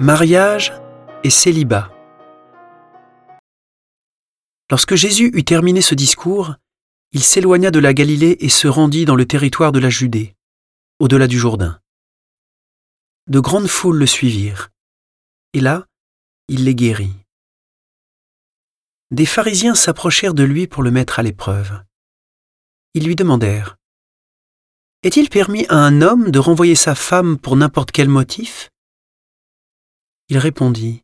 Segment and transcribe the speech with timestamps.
[0.00, 0.74] Mariage
[1.24, 1.90] et célibat.
[4.70, 6.54] Lorsque Jésus eut terminé ce discours,
[7.12, 10.36] il s'éloigna de la Galilée et se rendit dans le territoire de la Judée,
[10.98, 11.80] au-delà du Jourdain.
[13.26, 14.68] De grandes foules le suivirent,
[15.54, 15.86] et là,
[16.48, 17.16] il les guérit.
[19.10, 21.82] Des pharisiens s'approchèrent de lui pour le mettre à l'épreuve.
[22.92, 23.78] Ils lui demandèrent
[25.02, 28.68] Est-il permis à un homme de renvoyer sa femme pour n'importe quel motif?
[30.28, 31.02] Il répondit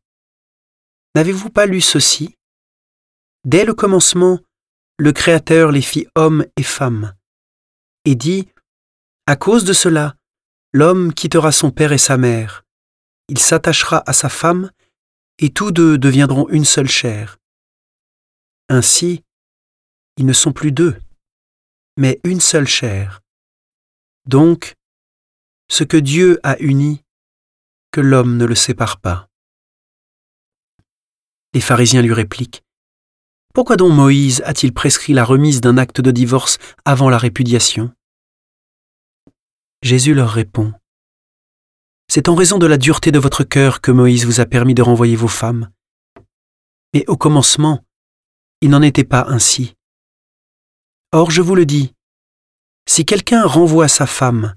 [1.15, 2.37] N'avez-vous pas lu ceci?
[3.45, 4.41] Dès le commencement,
[4.99, 7.15] le Créateur les fit hommes et femmes,
[8.05, 8.49] et dit
[9.27, 10.17] À cause de cela,
[10.73, 12.65] l'homme quittera son père et sa mère,
[13.29, 14.71] il s'attachera à sa femme,
[15.39, 17.39] et tous deux deviendront une seule chair.
[18.69, 19.23] Ainsi,
[20.17, 20.97] ils ne sont plus deux,
[21.97, 23.21] mais une seule chair.
[24.27, 24.75] Donc,
[25.69, 27.03] ce que Dieu a uni,
[27.93, 29.29] que l'homme ne le sépare pas.
[31.55, 32.65] Les pharisiens lui répliquent
[33.55, 37.93] Pourquoi donc Moïse a-t-il prescrit la remise d'un acte de divorce avant la répudiation?
[39.83, 40.73] Jésus leur répond
[42.09, 44.83] C'est en raison de la dureté de votre cœur que Moïse vous a permis de
[44.83, 45.71] renvoyer vos femmes.
[46.95, 47.85] Mais au commencement,
[48.63, 49.75] il n'en était pas ainsi.
[51.13, 51.95] Or, je vous le dis,
[52.89, 54.55] si quelqu'un renvoie sa femme,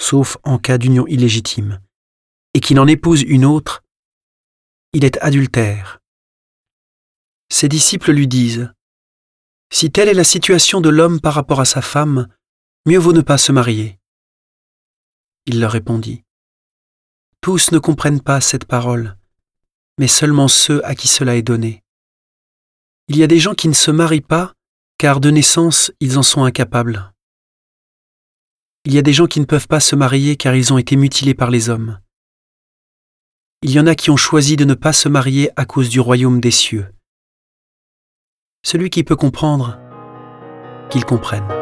[0.00, 1.80] sauf en cas d'union illégitime,
[2.54, 3.82] et qu'il en épouse une autre,
[4.92, 6.00] il est adultère.
[7.52, 8.72] Ses disciples lui disent,
[9.72, 12.28] Si telle est la situation de l'homme par rapport à sa femme,
[12.86, 13.98] mieux vaut ne pas se marier.
[15.46, 16.24] Il leur répondit,
[17.40, 19.16] Tous ne comprennent pas cette parole,
[19.98, 21.82] mais seulement ceux à qui cela est donné.
[23.08, 24.54] Il y a des gens qui ne se marient pas,
[24.98, 27.12] car de naissance ils en sont incapables.
[28.84, 30.96] Il y a des gens qui ne peuvent pas se marier car ils ont été
[30.96, 32.00] mutilés par les hommes.
[33.62, 36.00] Il y en a qui ont choisi de ne pas se marier à cause du
[36.00, 36.86] royaume des cieux.
[38.64, 39.78] Celui qui peut comprendre,
[40.88, 41.59] qu'il comprenne.